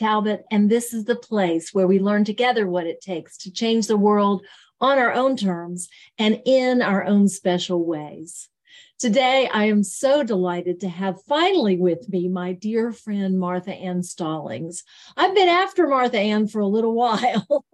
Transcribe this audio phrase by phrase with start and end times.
[0.00, 3.86] Talbot, and this is the place where we learn together what it takes to change
[3.86, 4.42] the world
[4.80, 5.88] on our own terms
[6.18, 8.49] and in our own special ways.
[9.00, 14.02] Today, I am so delighted to have finally with me my dear friend Martha Ann
[14.02, 14.84] Stallings.
[15.16, 17.64] I've been after Martha Ann for a little while.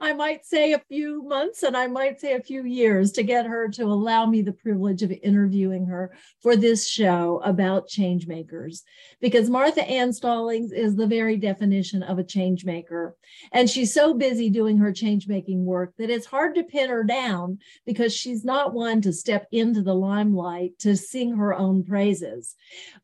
[0.00, 3.46] I might say a few months and I might say a few years to get
[3.46, 8.82] her to allow me the privilege of interviewing her for this show about change makers.
[9.20, 13.14] Because Martha Ann Stallings is the very definition of a change maker.
[13.52, 17.04] And she's so busy doing her change making work that it's hard to pin her
[17.04, 22.54] down because she's not one to step into the limelight to sing her own praises.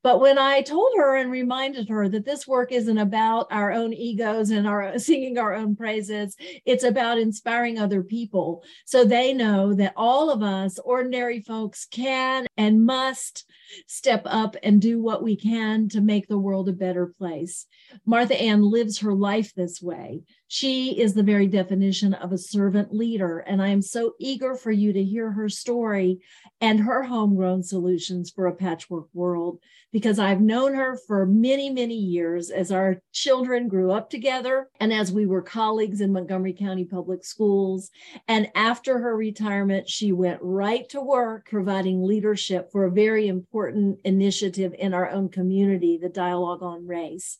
[0.02, 3.92] But when I told her and reminded her that this work isn't about our own
[3.92, 9.74] egos and our singing our own praises, it's about inspiring other people so they know
[9.74, 13.44] that all of us ordinary folks can and must
[13.86, 17.66] step up and do what we can to make the world a better place.
[18.06, 20.22] Martha Ann lives her life this way.
[20.50, 23.40] She is the very definition of a servant leader.
[23.40, 26.20] And I am so eager for you to hear her story
[26.62, 29.58] and her homegrown solutions for a patchwork world
[29.92, 34.90] because I've known her for many, many years as our children grew up together and
[34.90, 37.90] as we were colleagues in Montgomery County Public Schools.
[38.26, 43.98] And after her retirement, she went right to work providing leadership for a very important
[44.04, 47.36] initiative in our own community, the Dialogue on Race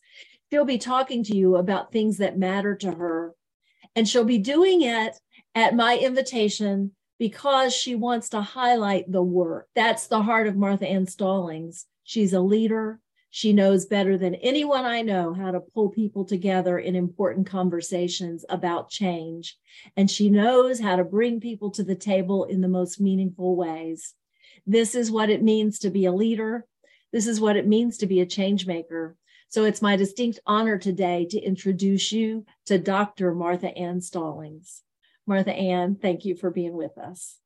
[0.49, 3.35] she'll be talking to you about things that matter to her.
[3.95, 5.19] And she'll be doing it
[5.55, 9.67] at my invitation because she wants to highlight the work.
[9.75, 11.85] That's the heart of Martha Ann Stallings.
[12.03, 12.99] She's a leader.
[13.31, 18.43] She knows better than anyone I know how to pull people together in important conversations
[18.49, 19.57] about change.
[19.95, 24.15] And she knows how to bring people to the table in the most meaningful ways.
[24.65, 26.65] This is what it means to be a leader.
[27.11, 29.15] This is what it means to be a change maker.
[29.51, 33.33] So it's my distinct honor today to introduce you to Dr.
[33.33, 34.83] Martha Ann Stallings.
[35.25, 37.39] Martha Ann, thank you for being with us.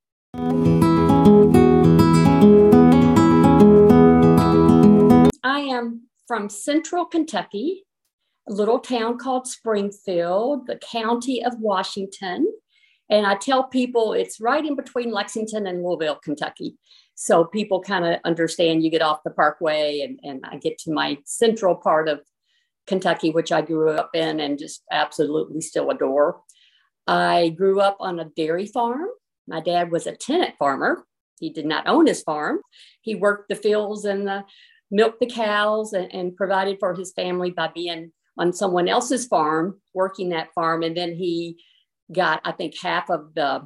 [5.45, 7.85] I am from central Kentucky,
[8.49, 12.51] a little town called Springfield, the county of Washington.
[13.09, 16.75] And I tell people it's right in between Lexington and Louisville, Kentucky
[17.15, 20.91] so people kind of understand you get off the parkway and, and i get to
[20.91, 22.21] my central part of
[22.87, 26.41] kentucky which i grew up in and just absolutely still adore.
[27.05, 29.07] I grew up on a dairy farm.
[29.45, 31.05] My dad was a tenant farmer.
[31.39, 32.59] He did not own his farm.
[33.01, 34.45] He worked the fields and the
[34.89, 39.81] milked the cows and, and provided for his family by being on someone else's farm
[39.93, 40.83] working that farm.
[40.83, 41.57] And then he
[42.11, 43.65] got i think half of the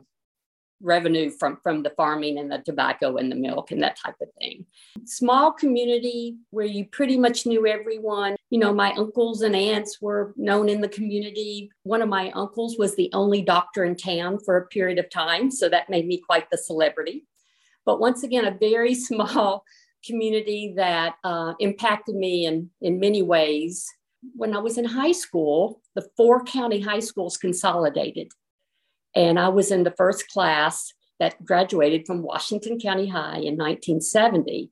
[0.81, 4.29] revenue from from the farming and the tobacco and the milk and that type of
[4.39, 4.65] thing.
[5.05, 8.35] Small community where you pretty much knew everyone.
[8.49, 11.69] You know my uncles and aunts were known in the community.
[11.83, 15.49] One of my uncles was the only doctor in town for a period of time
[15.51, 17.25] so that made me quite the celebrity.
[17.85, 19.63] But once again a very small
[20.05, 23.85] community that uh, impacted me in in many ways.
[24.35, 28.29] When i was in high school the four county high schools consolidated
[29.17, 34.69] and I was in the first class that graduated from Washington County High in 1970.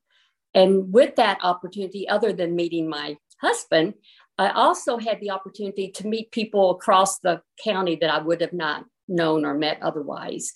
[0.54, 3.94] And with that opportunity, other than meeting my husband,
[4.38, 8.52] I also had the opportunity to meet people across the county that I would have
[8.52, 10.52] not known or met otherwise.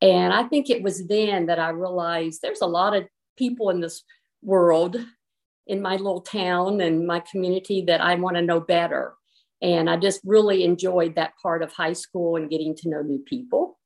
[0.00, 3.04] And I think it was then that I realized there's a lot of
[3.36, 4.04] people in this
[4.42, 4.96] world,
[5.66, 9.16] in my little town and my community, that I want to know better.
[9.64, 13.20] And I just really enjoyed that part of high school and getting to know new
[13.20, 13.78] people.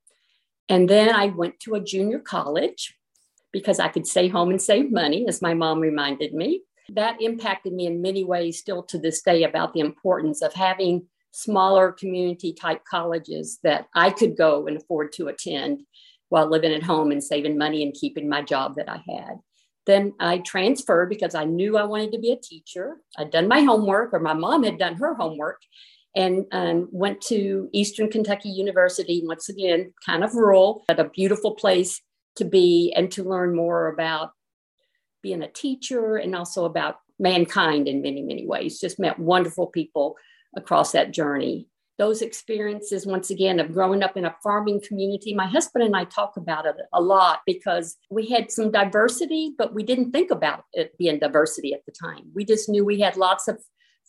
[0.69, 2.97] And then I went to a junior college
[3.53, 6.63] because I could stay home and save money, as my mom reminded me.
[6.89, 11.07] That impacted me in many ways, still to this day, about the importance of having
[11.31, 15.83] smaller community type colleges that I could go and afford to attend
[16.29, 19.37] while living at home and saving money and keeping my job that I had.
[19.89, 22.99] Then I transferred because I knew I wanted to be a teacher.
[23.17, 25.63] I'd done my homework, or my mom had done her homework,
[26.15, 31.55] and, and went to Eastern Kentucky University, once again, kind of rural, but a beautiful
[31.55, 32.03] place
[32.37, 34.33] to be and to learn more about
[35.23, 38.79] being a teacher and also about mankind in many, many ways.
[38.79, 40.17] Just met wonderful people
[40.55, 41.67] across that journey
[41.99, 46.05] those experiences, once again, of growing up in a farming community, my husband and I
[46.05, 50.65] talk about it a lot because we had some diversity, but we didn't think about
[50.73, 52.31] it being diversity at the time.
[52.35, 53.61] We just knew we had lots of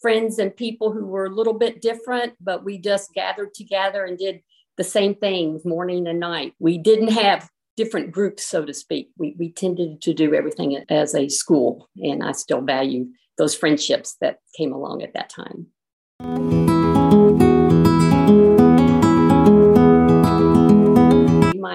[0.02, 4.18] friends and people who were a little bit different, but we just gathered together and
[4.18, 4.42] did
[4.78, 6.54] the same things morning and night.
[6.60, 9.10] We didn't have different groups, so to speak.
[9.18, 13.08] We, we tended to do everything as a school, and I still value
[13.38, 16.79] those friendships that came along at that time.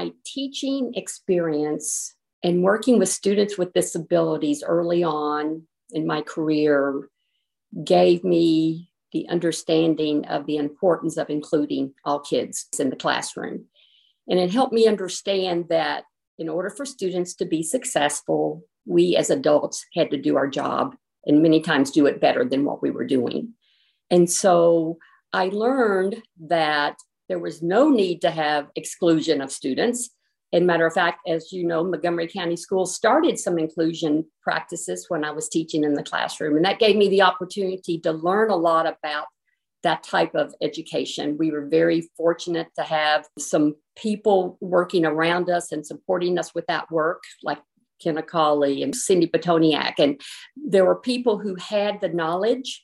[0.04, 5.62] My teaching experience and working with students with disabilities early on
[5.92, 7.08] in my career
[7.82, 13.64] gave me the understanding of the importance of including all kids in the classroom.
[14.28, 16.04] And it helped me understand that
[16.38, 20.96] in order for students to be successful, we as adults had to do our job
[21.24, 23.54] and many times do it better than what we were doing.
[24.10, 24.98] And so
[25.32, 26.96] I learned that
[27.28, 30.10] there was no need to have exclusion of students.
[30.52, 35.24] And matter of fact, as you know, Montgomery County Schools started some inclusion practices when
[35.24, 36.56] I was teaching in the classroom.
[36.56, 39.26] And that gave me the opportunity to learn a lot about
[39.82, 41.36] that type of education.
[41.38, 46.66] We were very fortunate to have some people working around us and supporting us with
[46.66, 47.58] that work, like
[48.02, 49.94] Kenna Colley and Cindy Petoniak.
[49.98, 50.20] And
[50.56, 52.83] there were people who had the knowledge.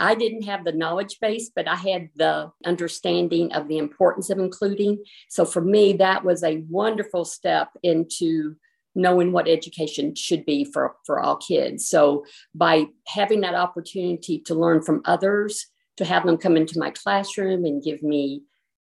[0.00, 4.38] I didn't have the knowledge base, but I had the understanding of the importance of
[4.38, 5.04] including.
[5.28, 8.56] So for me, that was a wonderful step into
[8.94, 11.86] knowing what education should be for, for all kids.
[11.88, 12.24] So
[12.54, 15.66] by having that opportunity to learn from others,
[15.98, 18.42] to have them come into my classroom and give me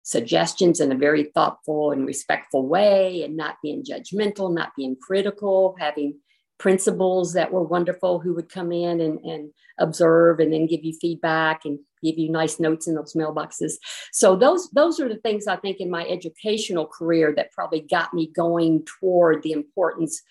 [0.03, 5.77] suggestions in a very thoughtful and respectful way and not being judgmental, not being critical,
[5.79, 6.19] having
[6.65, 10.95] principals that were wonderful who would come in and, and observe and then give you
[10.99, 13.75] feedback and give you nice notes in those mailboxes.
[14.13, 18.15] So those those are the things I think in my educational career that probably got
[18.15, 20.23] me going toward the importance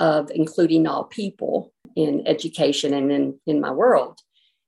[0.00, 4.18] of including all people in education and in, in my world.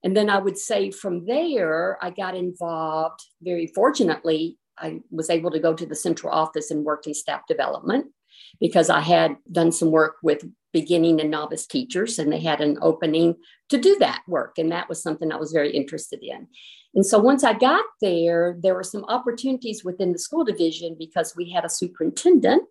[0.03, 4.59] And then I would say from there, I got involved very fortunately.
[4.77, 8.11] I was able to go to the central office and work in staff development
[8.59, 10.43] because I had done some work with
[10.73, 13.35] beginning and novice teachers, and they had an opening
[13.69, 14.57] to do that work.
[14.57, 16.47] And that was something I was very interested in.
[16.93, 21.35] And so once I got there, there were some opportunities within the school division because
[21.35, 22.67] we had a superintendent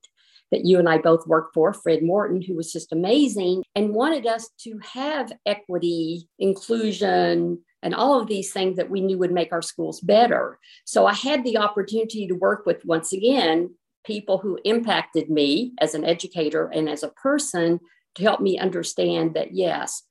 [0.50, 4.26] that you and I both worked for, Fred Morton, who was just amazing and wanted
[4.26, 9.52] us to have equity, inclusion, and all of these things that we knew would make
[9.52, 10.58] our schools better.
[10.84, 15.94] So I had the opportunity to work with, once again, people who impacted me as
[15.94, 17.80] an educator and as a person
[18.14, 20.02] to help me understand that, yes,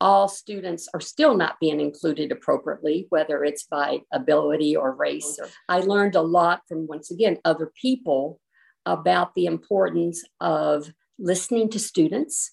[0.00, 5.38] all students are still not being included appropriately, whether it's by ability or race.
[5.68, 8.40] I learned a lot from, once again, other people
[8.86, 12.52] about the importance of listening to students,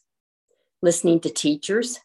[0.81, 2.01] listening to teachers,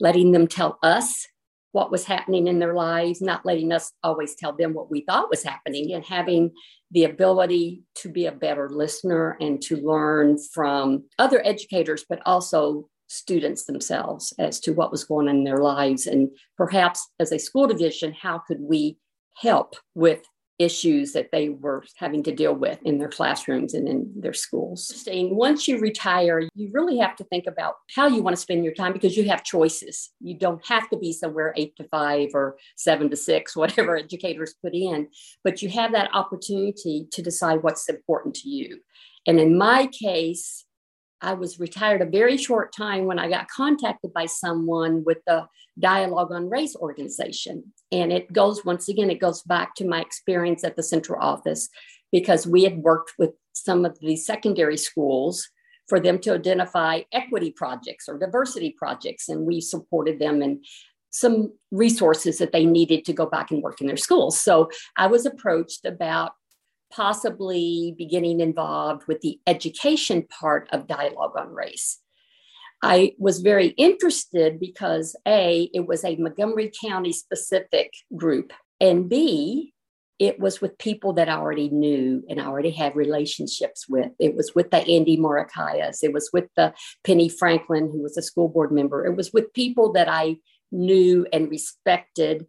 [0.00, 1.26] letting them tell us
[1.72, 5.28] what was happening in their lives, not letting us always tell them what we thought
[5.28, 6.50] was happening, and having
[6.90, 12.88] the ability to be a better listener and to learn from other educators, but also
[13.08, 16.06] students themselves as to what was going on in their lives.
[16.06, 18.98] And perhaps as a school division, how could we
[19.36, 20.20] help with
[20.58, 24.86] issues that they were having to deal with in their classrooms and in their schools.
[24.86, 28.64] Saying once you retire, you really have to think about how you want to spend
[28.64, 30.10] your time because you have choices.
[30.20, 34.54] You don't have to be somewhere eight to five or seven to six, whatever educators
[34.62, 35.08] put in,
[35.44, 38.80] but you have that opportunity to decide what's important to you.
[39.26, 40.64] And in my case,
[41.20, 45.46] I was retired a very short time when I got contacted by someone with the
[45.78, 47.72] Dialogue on Race organization.
[47.92, 51.68] And it goes, once again, it goes back to my experience at the central office
[52.12, 55.48] because we had worked with some of the secondary schools
[55.88, 59.28] for them to identify equity projects or diversity projects.
[59.28, 60.62] And we supported them in
[61.10, 64.38] some resources that they needed to go back and work in their schools.
[64.38, 66.32] So I was approached about
[66.90, 71.98] possibly beginning involved with the education part of dialogue on race.
[72.82, 79.72] I was very interested because A, it was a Montgomery County specific group, and B,
[80.18, 84.10] it was with people that I already knew and I already had relationships with.
[84.18, 86.02] It was with the Andy Morikawas.
[86.02, 89.06] It was with the Penny Franklin, who was a school board member.
[89.06, 90.38] It was with people that I
[90.72, 92.46] knew and respected.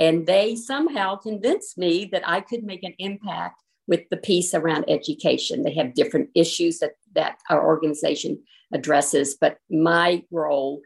[0.00, 4.84] And they somehow convinced me that I could make an impact with the piece around
[4.88, 5.62] education.
[5.62, 10.80] They have different issues that, that our organization addresses, but my role,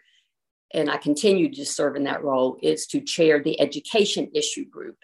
[0.72, 4.96] and I continue to serve in that role, is to chair the education issue group,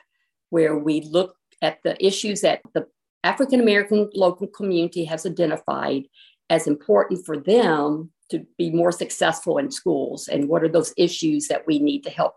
[0.51, 2.87] where we look at the issues that the
[3.25, 6.05] African American local community has identified
[6.51, 11.49] as important for them to be more successful in schools and what are those issues
[11.49, 12.35] that we need to help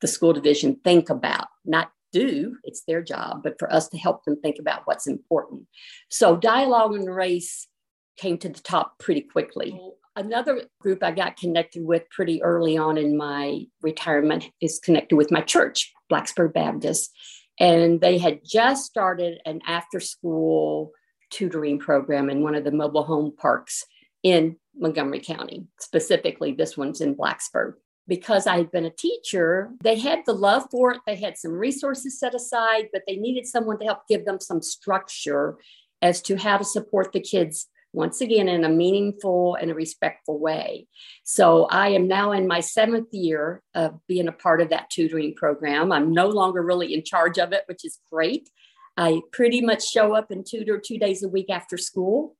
[0.00, 4.24] the school division think about not do, it's their job, but for us to help
[4.24, 5.66] them think about what's important.
[6.10, 7.66] So dialogue on race
[8.16, 9.78] came to the top pretty quickly.
[10.16, 15.30] Another group I got connected with pretty early on in my retirement is connected with
[15.30, 17.10] my church, Blacksburg Baptist.
[17.60, 20.92] And they had just started an after school
[21.30, 23.84] tutoring program in one of the mobile home parks
[24.22, 25.66] in Montgomery County.
[25.80, 27.74] Specifically, this one's in Blacksburg.
[28.08, 31.00] Because I had been a teacher, they had the love for it.
[31.06, 34.62] They had some resources set aside, but they needed someone to help give them some
[34.62, 35.56] structure
[36.02, 40.38] as to how to support the kids once again in a meaningful and a respectful
[40.38, 40.86] way.
[41.24, 45.34] So I am now in my seventh year of being a part of that tutoring
[45.34, 45.90] program.
[45.90, 48.50] I'm no longer really in charge of it, which is great.
[48.98, 52.36] I pretty much show up and tutor two days a week after school.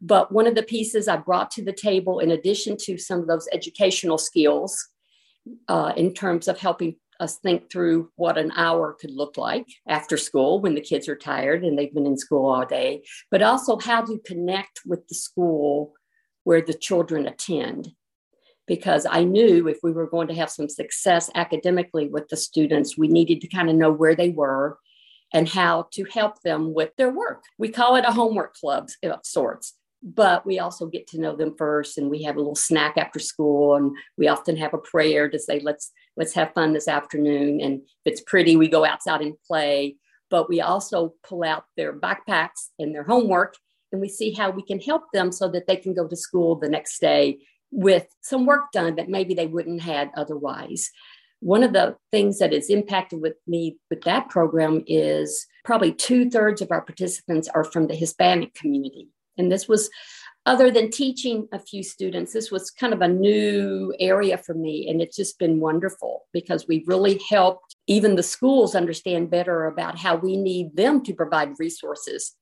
[0.00, 3.28] But one of the pieces I brought to the table, in addition to some of
[3.28, 4.88] those educational skills,
[5.68, 10.16] uh, in terms of helping us think through what an hour could look like after
[10.16, 13.78] school when the kids are tired and they've been in school all day, but also
[13.78, 15.92] how to connect with the school
[16.44, 17.88] where the children attend.
[18.66, 22.96] Because I knew if we were going to have some success academically with the students,
[22.96, 24.78] we needed to kind of know where they were
[25.32, 27.42] and how to help them with their work.
[27.58, 31.54] We call it a homework club of sorts but we also get to know them
[31.56, 35.28] first and we have a little snack after school and we often have a prayer
[35.28, 37.60] to say let's let's have fun this afternoon.
[37.60, 39.96] And if it's pretty we go outside and play.
[40.28, 43.54] But we also pull out their backpacks and their homework
[43.92, 46.56] and we see how we can help them so that they can go to school
[46.56, 47.40] the next day
[47.70, 50.90] with some work done that maybe they wouldn't had otherwise.
[51.40, 56.62] One of the things that has impacted with me with that program is probably two-thirds
[56.62, 59.90] of our participants are from the hispanic community and this was,
[60.44, 64.88] other than teaching a few students, this was kind of a new area for me.
[64.88, 69.98] And it's just been wonderful because we really helped even the schools understand better about
[69.98, 72.34] how we need them to provide resources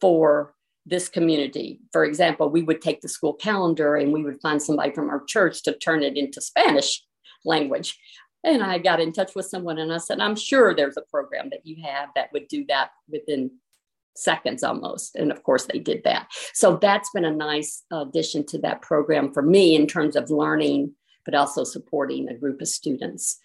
[0.00, 1.80] for this community.
[1.92, 5.24] For example, we would take the school calendar and we would find somebody from our
[5.24, 7.02] church to turn it into Spanish
[7.44, 7.98] language.
[8.44, 11.50] And I got in touch with someone and I said, I'm sure there's a program
[11.50, 13.50] that you have that would do that within
[14.18, 15.16] seconds almost.
[15.16, 16.28] And of course, they did that.
[16.54, 20.94] So that's been a nice addition to that program for me in terms of learning,
[21.24, 23.38] but also supporting a group of students.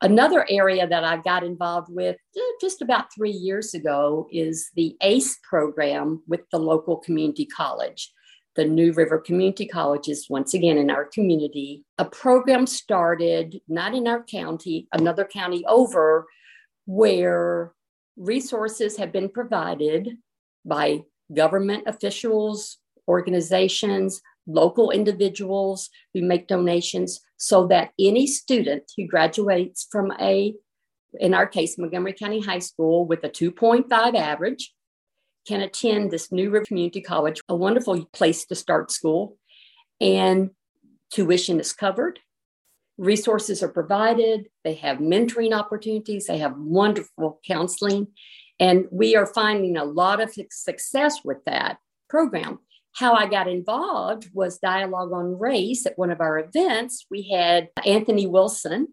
[0.00, 4.96] Another area that I got involved with eh, just about three years ago is the
[5.02, 8.12] ACE program with the local community college.
[8.54, 11.84] The New River Community College is once again in our community.
[11.98, 16.26] A program started not in our county, another county over,
[16.84, 17.72] where
[18.18, 20.18] resources have been provided
[20.64, 21.02] by
[21.34, 30.12] government officials, organizations, local individuals who make donations so that any student who graduates from
[30.20, 30.54] a,
[31.20, 34.74] in our case, Montgomery County High School with a 2.5 average
[35.46, 39.38] can attend this New River Community College, a wonderful place to start school.
[40.00, 40.50] And
[41.10, 42.18] tuition is covered
[42.98, 48.08] resources are provided, they have mentoring opportunities, they have wonderful counseling.
[48.60, 51.78] And we are finding a lot of success with that
[52.10, 52.58] program.
[52.92, 57.06] How I got involved was Dialogue on Race at one of our events.
[57.08, 58.88] We had Anthony Wilson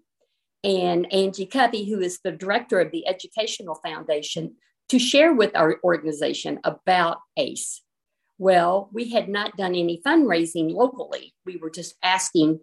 [0.63, 4.55] and Angie Covey, who is the director of the Educational Foundation,
[4.89, 7.81] to share with our organization about ACE.
[8.37, 11.33] Well, we had not done any fundraising locally.
[11.45, 12.59] We were just asking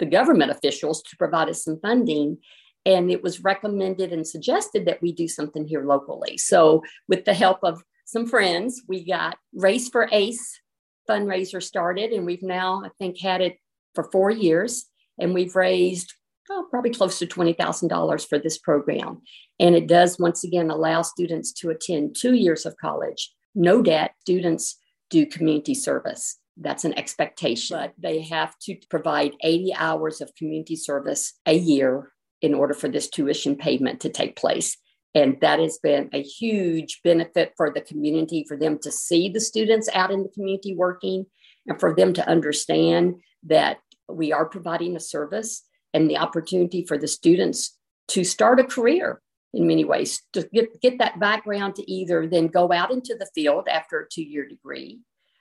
[0.00, 2.38] the government officials to provide us some funding.
[2.84, 6.38] And it was recommended and suggested that we do something here locally.
[6.38, 10.60] So, with the help of some friends, we got Race for ACE
[11.08, 13.58] fundraiser started, and we've now, I think, had it
[13.94, 14.86] for four years.
[15.18, 16.14] And we've raised
[16.50, 19.20] oh, probably close to $20,000 for this program.
[19.60, 24.14] And it does, once again, allow students to attend two years of college, no debt.
[24.20, 24.78] Students
[25.10, 27.76] do community service that's an expectation.
[27.76, 32.12] But they have to provide 80 hours of community service a year
[32.42, 34.76] in order for this tuition payment to take place.
[35.14, 39.40] And that has been a huge benefit for the community, for them to see the
[39.40, 41.26] students out in the community working
[41.66, 46.96] and for them to understand that we are providing a service and the opportunity for
[46.96, 47.76] the students
[48.08, 49.20] to start a career
[49.52, 53.28] in many ways, to get, get that background to either then go out into the
[53.34, 55.00] field after a two year degree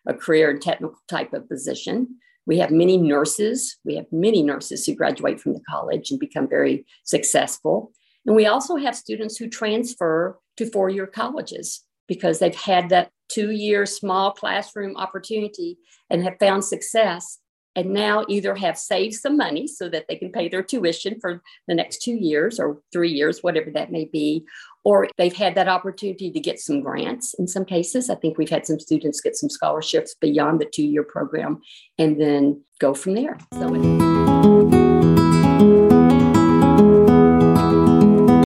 [0.09, 2.17] a career and technical type of position.
[2.45, 3.77] We have many nurses.
[3.85, 7.91] We have many nurses who graduate from the college and become very successful.
[8.25, 13.11] And we also have students who transfer to four year colleges because they've had that
[13.29, 15.77] two year small classroom opportunity
[16.09, 17.37] and have found success
[17.79, 21.41] and now either have saved some money so that they can pay their tuition for
[21.65, 24.43] the next two years or three years, whatever that may be,
[24.83, 28.09] or they've had that opportunity to get some grants in some cases.
[28.09, 31.61] I think we've had some students get some scholarships beyond the two year program
[31.97, 33.37] and then go from there.
[33.53, 33.69] So,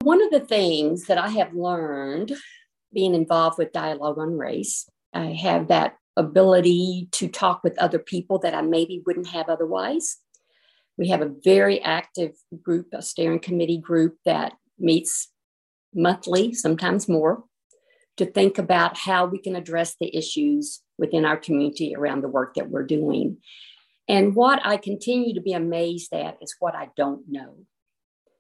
[0.03, 2.35] one of the things that I have learned
[2.93, 8.39] being involved with Dialogue on Race, I have that ability to talk with other people
[8.41, 10.19] that I maybe wouldn't have otherwise.
[10.99, 15.29] We have a very active group, a steering committee group that meets
[15.95, 17.45] monthly, sometimes more,
[18.19, 22.55] to think about how we can address the issues within our community around the work
[22.55, 23.39] that we're doing.
[24.09, 27.57] And what I continue to be amazed at is what I don't know.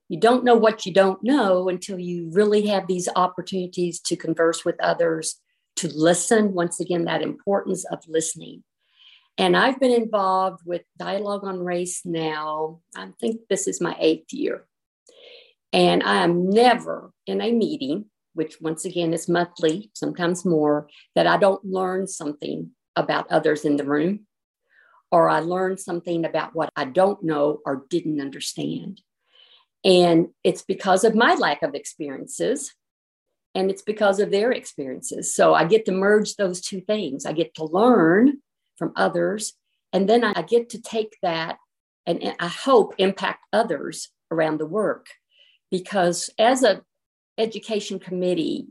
[0.09, 4.62] You don't know what you don't know until you really have these opportunities to converse
[4.62, 5.41] with others,
[5.76, 6.55] to listen.
[6.55, 8.64] Once again, that importance of listening.
[9.38, 14.33] And I've been involved with Dialogue on Race now, I think this is my eighth
[14.33, 14.67] year.
[15.73, 21.26] And I am never in a meeting, which once again is monthly, sometimes more, that
[21.26, 24.26] I don't learn something about others in the room
[25.11, 29.00] or I learn something about what I don't know or didn't understand.
[29.85, 32.75] And it's because of my lack of experiences
[33.54, 35.35] and it's because of their experiences.
[35.35, 37.26] So I get to merge those two things.
[37.26, 38.38] I get to learn
[38.78, 39.54] from others,
[39.92, 41.59] and then I get to take that
[42.06, 45.06] and I hope impact others around the work.
[45.71, 46.82] Because as a
[47.38, 48.66] education committee,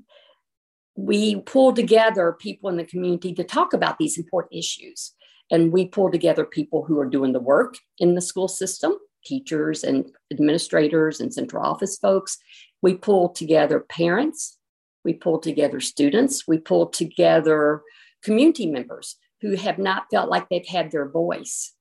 [0.95, 5.13] we pull together people in the community to talk about these important issues.
[5.49, 8.93] And we pull together people who are doing the work in the school system,
[9.25, 12.37] teachers and administrators and central office folks.
[12.81, 14.57] We pull together parents
[15.03, 17.81] we pull together students, we pull together
[18.23, 21.73] community members who have not felt like they've had their voice.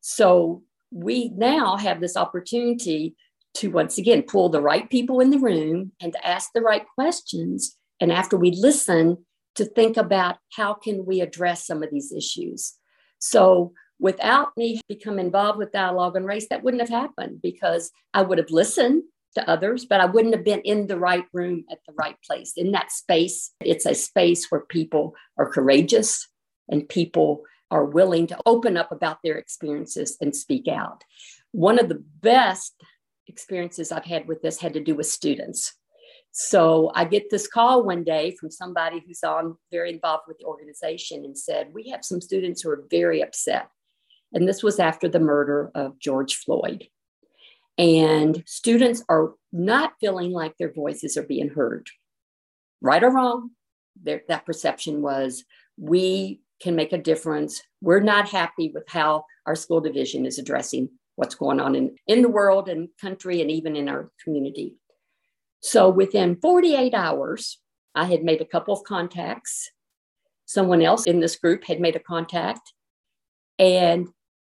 [0.00, 3.16] So we now have this opportunity
[3.54, 6.84] to once again pull the right people in the room and to ask the right
[6.94, 7.76] questions.
[8.00, 9.24] And after we listen,
[9.56, 12.74] to think about how can we address some of these issues.
[13.18, 18.22] So without me become involved with dialogue on race, that wouldn't have happened because I
[18.22, 19.02] would have listened
[19.34, 22.54] to others, but I wouldn't have been in the right room at the right place.
[22.56, 26.26] In that space, it's a space where people are courageous
[26.68, 31.04] and people are willing to open up about their experiences and speak out.
[31.52, 32.74] One of the best
[33.28, 35.74] experiences I've had with this had to do with students.
[36.32, 40.46] So I get this call one day from somebody who's on very involved with the
[40.46, 43.68] organization and said, We have some students who are very upset.
[44.32, 46.86] And this was after the murder of George Floyd.
[47.80, 51.88] And students are not feeling like their voices are being heard.
[52.82, 53.52] Right or wrong,
[54.04, 55.44] that perception was
[55.78, 57.62] we can make a difference.
[57.80, 62.20] We're not happy with how our school division is addressing what's going on in, in
[62.20, 64.76] the world and country and even in our community.
[65.62, 67.60] So within 48 hours,
[67.94, 69.70] I had made a couple of contacts.
[70.44, 72.74] Someone else in this group had made a contact,
[73.58, 74.08] and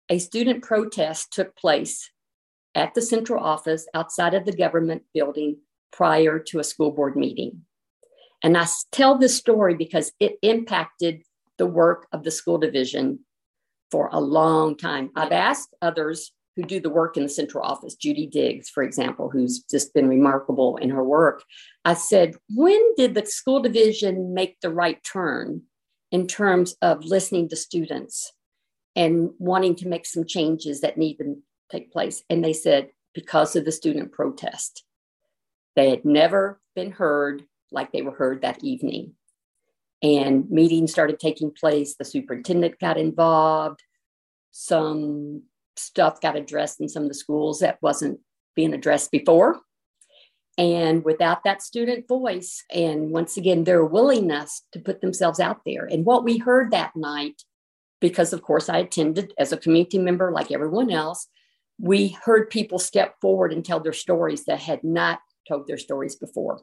[0.08, 2.10] a student protest took place
[2.78, 5.58] at the central office outside of the government building
[5.92, 7.62] prior to a school board meeting.
[8.42, 11.22] And I tell this story because it impacted
[11.56, 13.18] the work of the school division
[13.90, 15.10] for a long time.
[15.16, 19.28] I've asked others who do the work in the central office, Judy Diggs, for example,
[19.28, 21.42] who's just been remarkable in her work.
[21.84, 25.62] I said, when did the school division make the right turn
[26.12, 28.32] in terms of listening to students
[28.94, 31.18] and wanting to make some changes that need
[31.70, 32.22] take place.
[32.28, 34.84] And they said, because of the student protest,
[35.76, 39.14] they had never been heard like they were heard that evening.
[40.02, 41.96] And meetings started taking place.
[41.96, 43.80] The superintendent got involved.
[44.50, 45.42] Some
[45.76, 48.20] stuff got addressed in some of the schools that wasn't
[48.54, 49.60] being addressed before.
[50.56, 55.84] And without that student voice, and once again, their willingness to put themselves out there.
[55.84, 57.42] And what we heard that night,
[58.00, 61.28] because of course I attended as a community member like everyone else,
[61.78, 66.16] we heard people step forward and tell their stories that had not told their stories
[66.16, 66.62] before.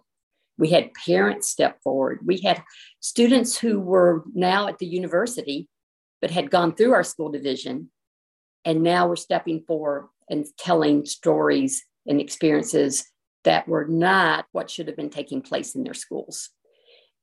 [0.58, 2.20] We had parents step forward.
[2.24, 2.64] We had
[3.00, 5.68] students who were now at the university,
[6.22, 7.92] but had gone through our school division.
[8.64, 13.06] And now we're stepping forward and telling stories and experiences
[13.44, 16.50] that were not what should have been taking place in their schools.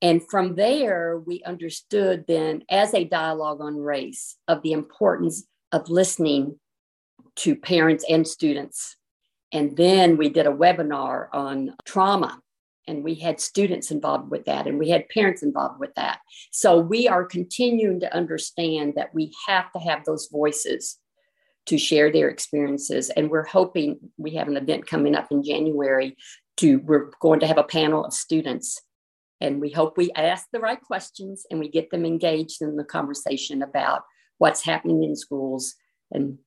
[0.01, 5.89] And from there, we understood then, as a dialogue on race, of the importance of
[5.89, 6.59] listening
[7.37, 8.95] to parents and students.
[9.51, 12.39] And then we did a webinar on trauma,
[12.87, 16.19] and we had students involved with that, and we had parents involved with that.
[16.51, 20.97] So we are continuing to understand that we have to have those voices
[21.67, 23.09] to share their experiences.
[23.11, 26.17] And we're hoping we have an event coming up in January
[26.57, 28.81] to we're going to have a panel of students
[29.43, 32.83] and we hope we ask the right questions and we get them engaged in the
[32.83, 34.03] conversation about
[34.37, 35.75] what's happening in schools
[36.11, 36.37] and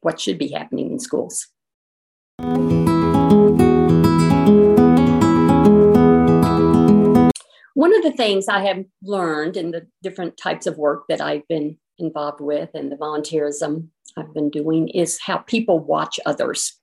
[0.00, 1.46] what should be happening in schools.
[7.74, 11.46] One of the things I have learned in the different types of work that I've
[11.48, 16.80] been involved with and the volunteerism I've been doing is how people watch others.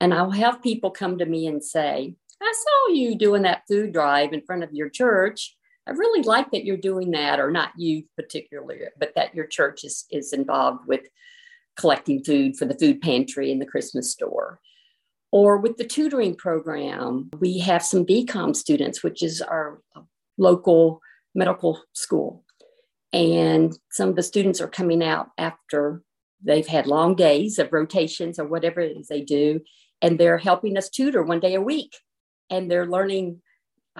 [0.00, 3.92] And I'll have people come to me and say, I saw you doing that food
[3.92, 5.56] drive in front of your church.
[5.86, 9.84] I really like that you're doing that, or not you particularly, but that your church
[9.84, 11.02] is, is involved with
[11.76, 14.60] collecting food for the food pantry and the Christmas store.
[15.32, 19.80] Or with the tutoring program, we have some VCOM students, which is our
[20.38, 21.00] local
[21.34, 22.44] medical school.
[23.12, 26.02] And some of the students are coming out after
[26.42, 29.60] they've had long days of rotations or whatever it is they do.
[30.02, 31.96] And they're helping us tutor one day a week.
[32.48, 33.42] And they're learning,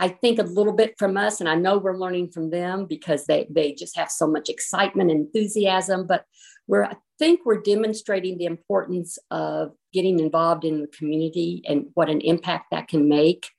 [0.01, 1.41] I think, a little bit from us.
[1.41, 5.11] And I know we're learning from them because they, they just have so much excitement
[5.11, 6.07] and enthusiasm.
[6.07, 6.25] But
[6.67, 12.09] we're, I think we're demonstrating the importance of getting involved in the community and what
[12.09, 13.51] an impact that can make.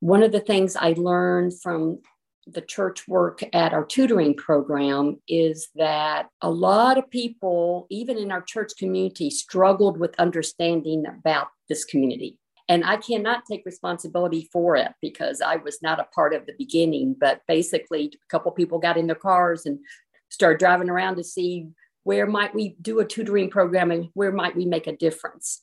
[0.00, 1.98] One of the things I learned from
[2.46, 8.32] the church work at our tutoring program is that a lot of people, even in
[8.32, 12.38] our church community, struggled with understanding about this community.
[12.72, 16.54] And I cannot take responsibility for it because I was not a part of the
[16.56, 17.14] beginning.
[17.20, 19.78] But basically, a couple people got in their cars and
[20.30, 21.66] started driving around to see
[22.04, 25.60] where might we do a tutoring program and where might we make a difference.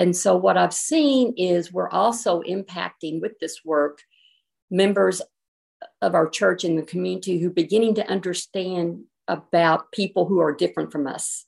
[0.00, 4.02] And so, what I've seen is we're also impacting with this work
[4.68, 5.22] members
[6.02, 10.52] of our church and the community who are beginning to understand about people who are
[10.52, 11.46] different from us.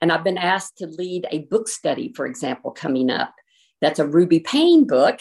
[0.00, 3.32] And I've been asked to lead a book study, for example, coming up.
[3.80, 5.18] That's a Ruby Payne book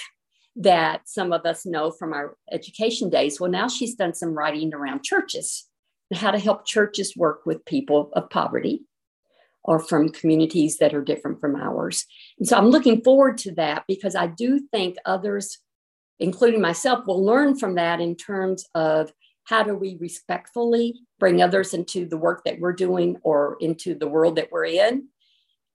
[0.55, 3.39] that some of us know from our education days.
[3.39, 5.65] Well, now she's done some writing around churches
[6.11, 8.81] how to help churches work with people of poverty
[9.63, 12.03] or from communities that are different from ours.
[12.39, 15.59] And so I'm looking forward to that because I do think others
[16.19, 19.11] including myself, will learn from that in terms of
[19.45, 24.07] how do we respectfully bring others into the work that we're doing or into the
[24.07, 25.07] world that we're in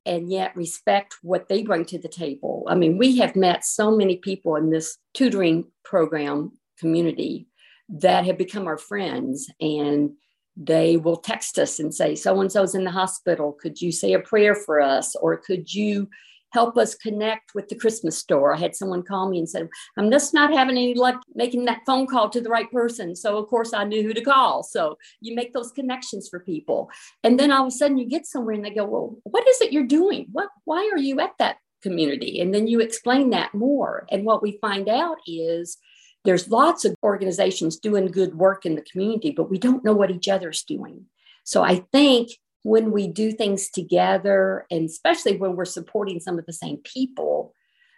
[0.06, 2.64] and yet respect what they bring to the table.
[2.68, 7.46] I mean, we have met so many people in this tutoring program community
[7.88, 10.10] that have become our friends and
[10.56, 14.12] they will text us and say so and so's in the hospital could you say
[14.12, 16.08] a prayer for us or could you
[16.54, 18.54] help us connect with the Christmas store.
[18.54, 21.82] I had someone call me and said, I'm just not having any luck making that
[21.84, 23.16] phone call to the right person.
[23.16, 24.62] So, of course, I knew who to call.
[24.62, 26.88] So, you make those connections for people.
[27.24, 29.60] And then all of a sudden, you get somewhere and they go, Well, what is
[29.60, 30.28] it you're doing?
[30.32, 32.40] What, why are you at that community?
[32.40, 34.06] And then you explain that more.
[34.10, 35.76] And what we find out is,
[36.24, 40.10] there's lots of organizations doing good work in the community, but we don't know what
[40.10, 41.04] each other's doing.
[41.44, 42.30] So I think
[42.64, 47.54] when we do things together, and especially when we're supporting some of the same people,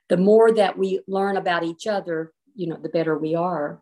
[0.09, 3.81] the more that we learn about each other, you know, the better we are.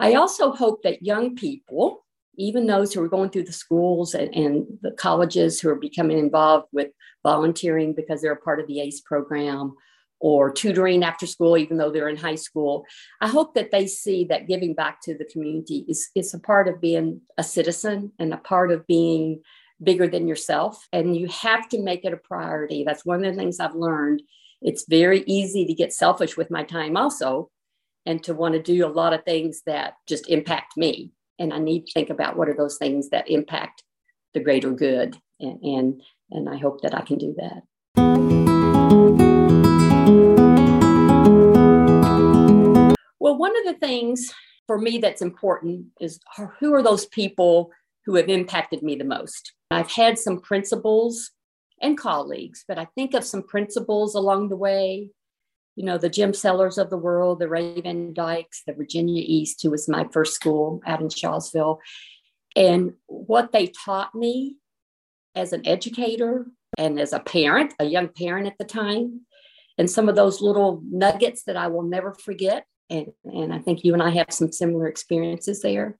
[0.00, 4.34] I also hope that young people, even those who are going through the schools and,
[4.34, 6.88] and the colleges who are becoming involved with
[7.22, 9.74] volunteering because they're a part of the ACE program
[10.18, 12.86] or tutoring after school, even though they're in high school.
[13.20, 16.68] I hope that they see that giving back to the community is, is a part
[16.68, 19.42] of being a citizen and a part of being
[19.82, 22.84] bigger than yourself and you have to make it a priority.
[22.84, 24.22] That's one of the things I've learned.
[24.60, 27.50] It's very easy to get selfish with my time also
[28.06, 31.12] and to want to do a lot of things that just impact me.
[31.38, 33.82] And I need to think about what are those things that impact
[34.34, 35.16] the greater good.
[35.40, 37.62] And, and, and I hope that I can do that.
[43.18, 44.32] Well, one of the things
[44.66, 46.20] for me that's important is
[46.58, 47.70] who are those people
[48.06, 49.52] who have impacted me the most?
[49.70, 51.30] I've had some principals
[51.80, 55.10] and colleagues, but I think of some principals along the way.
[55.76, 59.62] You know, the Jim Sellers of the world, the Ray Van Dykes, the Virginia East,
[59.62, 61.78] who was my first school out in Shawsville.
[62.56, 64.56] And what they taught me
[65.34, 69.22] as an educator and as a parent, a young parent at the time,
[69.78, 72.66] and some of those little nuggets that I will never forget.
[72.90, 75.98] And, and I think you and I have some similar experiences there.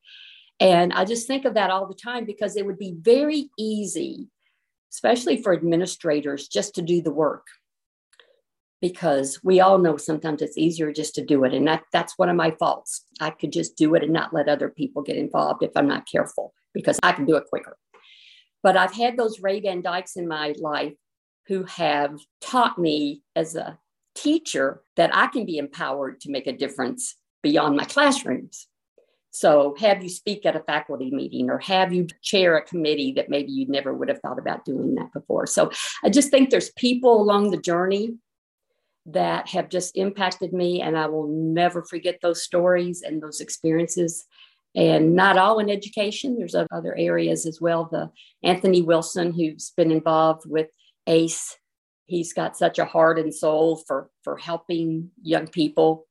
[0.60, 4.28] And I just think of that all the time because it would be very easy,
[4.92, 7.46] especially for administrators, just to do the work.
[8.82, 11.52] Because we all know sometimes it's easier just to do it.
[11.52, 13.04] And that, that's one of my faults.
[13.20, 16.08] I could just do it and not let other people get involved if I'm not
[16.10, 17.76] careful because I can do it quicker.
[18.62, 20.94] But I've had those Ray Van Dykes in my life
[21.46, 23.78] who have taught me as a
[24.14, 28.66] teacher that I can be empowered to make a difference beyond my classrooms.
[29.32, 33.28] So, have you speak at a faculty meeting or have you chair a committee that
[33.28, 35.46] maybe you never would have thought about doing that before?
[35.46, 35.70] So,
[36.04, 38.14] I just think there's people along the journey
[39.06, 44.26] that have just impacted me, and I will never forget those stories and those experiences.
[44.74, 47.88] And not all in education, there's other areas as well.
[47.90, 48.10] The
[48.42, 50.68] Anthony Wilson, who's been involved with
[51.06, 51.56] ACE,
[52.06, 56.06] he's got such a heart and soul for, for helping young people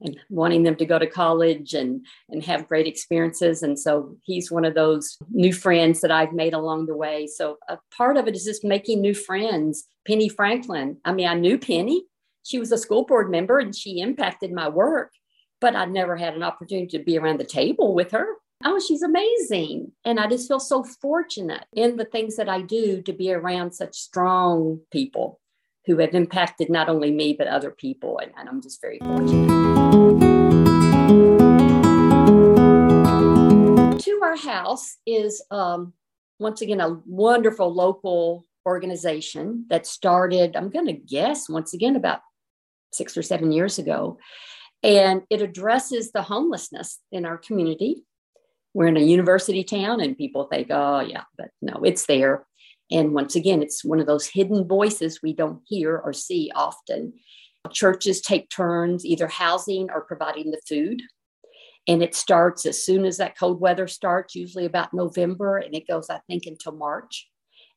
[0.00, 3.62] and wanting them to go to college and and have great experiences.
[3.62, 7.26] And so he's one of those new friends that I've made along the way.
[7.26, 9.84] So a part of it is just making new friends.
[10.06, 12.04] Penny Franklin I mean I knew Penny.
[12.42, 15.12] She was a school board member and she impacted my work
[15.60, 18.26] but I never had an opportunity to be around the table with her.
[18.64, 19.92] Oh she's amazing.
[20.04, 23.72] And I just feel so fortunate in the things that I do to be around
[23.72, 25.40] such strong people
[25.86, 29.48] who have impacted not only me but other people and, and i'm just very fortunate.
[34.00, 35.92] To our house is um,
[36.38, 42.20] once again a wonderful local organization that started i'm going to guess once again about
[42.94, 44.18] six or seven years ago.
[44.82, 48.04] And it addresses the homelessness in our community.
[48.74, 52.44] We're in a university town and people think oh yeah but no it's there
[52.90, 57.14] and once again, it's one of those hidden voices we don't hear or see often.
[57.72, 61.00] Churches take turns either housing or providing the food.
[61.86, 65.86] And it starts as soon as that cold weather starts, usually about November, and it
[65.86, 67.28] goes, I think, until March.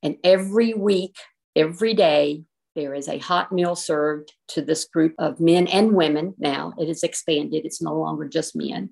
[0.02, 1.16] And every week,
[1.56, 2.44] every day,
[2.76, 6.36] there is a hot meal served to this group of men and women.
[6.38, 8.92] Now it is expanded, it's no longer just men,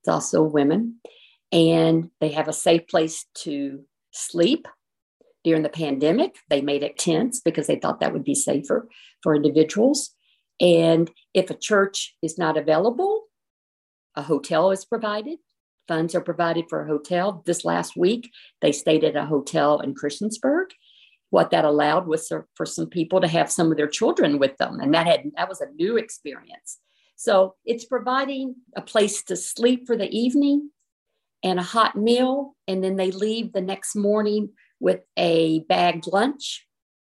[0.00, 1.00] it's also women.
[1.52, 4.66] And they have a safe place to sleep
[5.46, 6.34] during the pandemic.
[6.50, 8.88] They made it tents because they thought that would be safer
[9.22, 10.10] for individuals.
[10.60, 13.22] And if a church is not available,
[14.16, 15.38] a hotel is provided.
[15.86, 17.44] Funds are provided for a hotel.
[17.46, 18.28] This last week,
[18.60, 20.70] they stayed at a hotel in Christiansburg.
[21.30, 24.80] What that allowed was for some people to have some of their children with them,
[24.80, 26.78] and that had that was a new experience.
[27.14, 30.70] So it's providing a place to sleep for the evening
[31.44, 34.48] and a hot meal, and then they leave the next morning
[34.80, 36.66] with a bagged lunch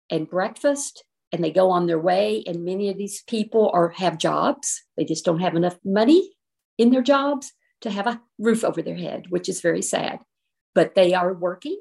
[0.10, 4.18] and breakfast and they go on their way and many of these people are have
[4.18, 4.84] jobs.
[4.98, 6.32] They just don't have enough money
[6.78, 10.20] in their jobs to have a roof over their head which is very sad.
[10.76, 11.80] But they are working.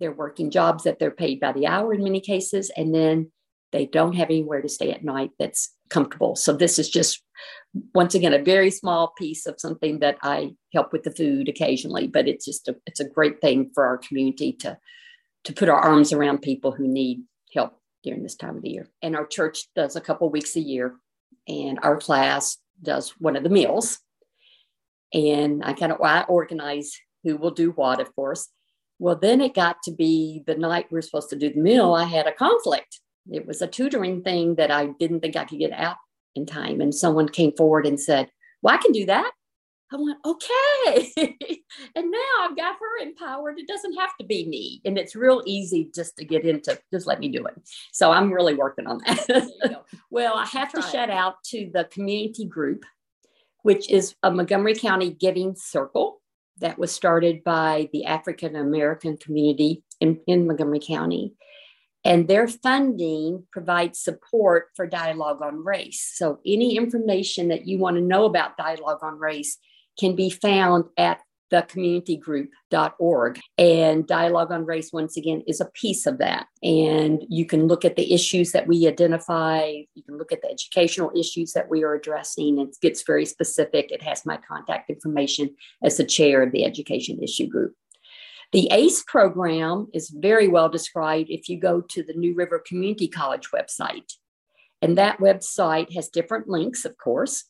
[0.00, 3.32] They're working jobs that they're paid by the hour in many cases and then
[3.72, 6.36] they don't have anywhere to stay at night that's comfortable.
[6.36, 7.22] So this is just
[7.94, 12.06] once again a very small piece of something that i help with the food occasionally
[12.06, 14.78] but it's just a, it's a great thing for our community to
[15.46, 17.22] to put our arms around people who need
[17.54, 18.88] help during this time of the year.
[19.00, 20.96] And our church does a couple weeks a year
[21.46, 24.00] and our class does one of the meals.
[25.14, 28.48] And i kind of I organize who will do what of course.
[28.98, 31.92] Well then it got to be the night we are supposed to do the meal
[31.92, 33.00] i had a conflict
[33.30, 35.96] it was a tutoring thing that i didn't think i could get out
[36.36, 36.80] in time.
[36.80, 38.30] And someone came forward and said,
[38.62, 39.32] Well, I can do that.
[39.92, 41.12] I went, okay.
[41.94, 43.56] and now I've got her empowered.
[43.56, 44.80] It doesn't have to be me.
[44.84, 47.54] And it's real easy just to get into, just let me do it.
[47.92, 49.84] So I'm really working on that.
[50.10, 50.90] well, I have Try to it.
[50.90, 52.84] shout out to the community group,
[53.62, 56.20] which is a Montgomery County Giving Circle
[56.58, 61.36] that was started by the African American community in, in Montgomery County
[62.06, 66.12] and their funding provides support for dialogue on race.
[66.14, 69.58] So, any information that you want to know about dialogue on race
[69.98, 71.20] can be found at
[71.52, 73.40] thecommunitygroup.org.
[73.58, 76.46] And dialogue on race, once again, is a piece of that.
[76.62, 80.50] And you can look at the issues that we identify, you can look at the
[80.50, 82.58] educational issues that we are addressing.
[82.60, 83.90] It gets very specific.
[83.90, 87.74] It has my contact information as the chair of the education issue group.
[88.52, 93.08] The ACE program is very well described if you go to the New River Community
[93.08, 94.12] College website.
[94.80, 97.44] And that website has different links, of course,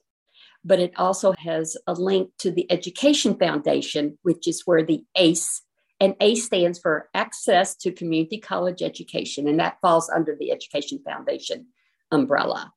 [0.65, 5.63] but it also has a link to the Education Foundation, which is where the ACE
[6.01, 11.01] and ACE stands for Access to Community College Education, and that falls under the Education
[11.05, 11.67] Foundation
[12.11, 12.73] umbrella.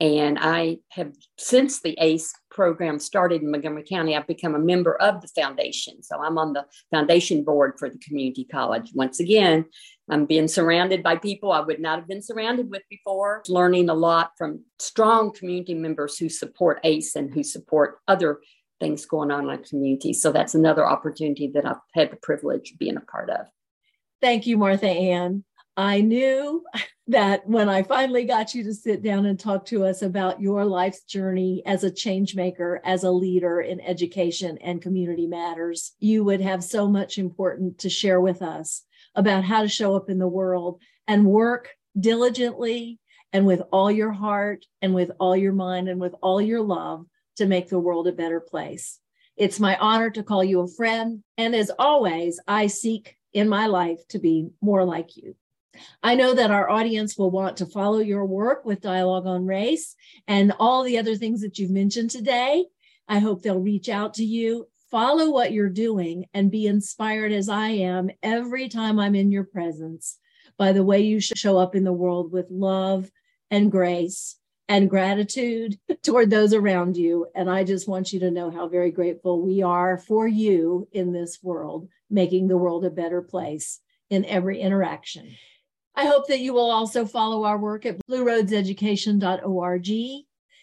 [0.00, 4.94] And I have, since the ACE program started in Montgomery County, I've become a member
[4.96, 6.02] of the foundation.
[6.02, 8.92] So I'm on the foundation board for the community college.
[8.94, 9.66] Once again,
[10.08, 13.94] I'm being surrounded by people I would not have been surrounded with before, learning a
[13.94, 18.40] lot from strong community members who support ACE and who support other
[18.80, 20.14] things going on in our community.
[20.14, 23.46] So that's another opportunity that I've had the privilege of being a part of.
[24.22, 25.44] Thank you, Martha Ann.
[25.76, 26.64] I knew
[27.08, 30.64] that when I finally got you to sit down and talk to us about your
[30.64, 36.22] life's journey as a change maker, as a leader in education and community matters, you
[36.24, 38.84] would have so much important to share with us
[39.16, 43.00] about how to show up in the world and work diligently
[43.32, 47.06] and with all your heart and with all your mind and with all your love
[47.36, 49.00] to make the world a better place.
[49.36, 51.22] It's my honor to call you a friend.
[51.38, 55.34] And as always, I seek in my life to be more like you.
[56.02, 59.96] I know that our audience will want to follow your work with Dialogue on Race
[60.26, 62.66] and all the other things that you've mentioned today.
[63.08, 67.48] I hope they'll reach out to you, follow what you're doing, and be inspired as
[67.48, 70.18] I am every time I'm in your presence
[70.60, 73.10] by the way you show up in the world with love
[73.50, 74.36] and grace
[74.68, 77.26] and gratitude toward those around you.
[77.34, 81.12] And I just want you to know how very grateful we are for you in
[81.12, 85.34] this world, making the world a better place in every interaction.
[86.00, 89.88] I hope that you will also follow our work at blueroadseducation.org.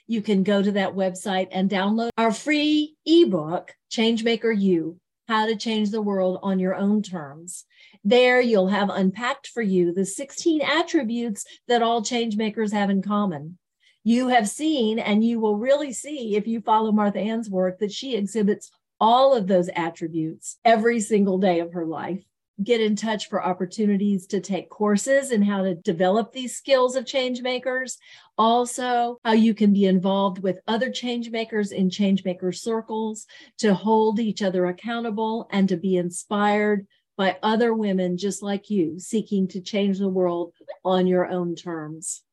[0.07, 5.55] You can go to that website and download our free ebook, Changemaker You How to
[5.55, 7.65] Change the World on Your Own Terms.
[8.03, 13.59] There, you'll have unpacked for you the 16 attributes that all changemakers have in common.
[14.03, 17.91] You have seen, and you will really see if you follow Martha Ann's work, that
[17.91, 22.23] she exhibits all of those attributes every single day of her life
[22.63, 27.05] get in touch for opportunities to take courses and how to develop these skills of
[27.05, 27.97] change makers.
[28.37, 33.27] Also, how you can be involved with other change makers in change maker circles
[33.59, 38.99] to hold each other accountable and to be inspired by other women just like you
[38.99, 40.53] seeking to change the world
[40.85, 42.23] on your own terms.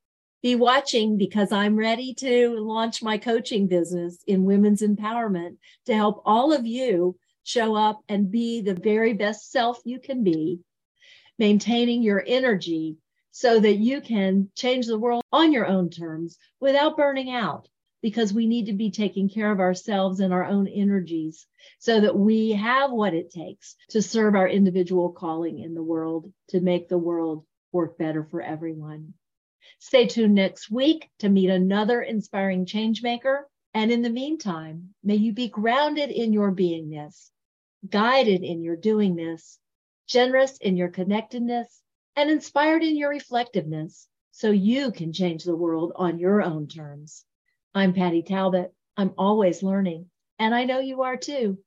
[0.43, 5.57] Be watching because I'm ready to launch my coaching business in women's empowerment
[5.87, 10.25] to help all of you show up and be the very best self you can
[10.25, 10.61] be,
[11.39, 12.97] maintaining your energy
[13.31, 17.69] so that you can change the world on your own terms without burning out.
[18.01, 21.47] Because we need to be taking care of ourselves and our own energies
[21.79, 26.31] so that we have what it takes to serve our individual calling in the world
[26.49, 29.15] to make the world work better for everyone.
[29.79, 33.49] Stay tuned next week to meet another inspiring change maker.
[33.73, 37.31] And in the meantime, may you be grounded in your beingness
[37.89, 39.59] guided in your doing this,
[40.07, 41.83] generous in your connectedness,
[42.17, 47.25] and inspired in your reflectiveness so you can change the world on your own terms.
[47.75, 48.73] I'm Patty Talbot.
[48.97, 51.59] I'm always learning, and I know you are too.